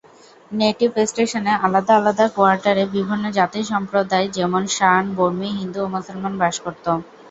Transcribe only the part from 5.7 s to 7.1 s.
ও মুসলমান বাস করতো।